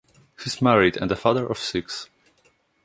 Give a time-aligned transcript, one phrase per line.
[0.39, 2.09] He is married and a father of six.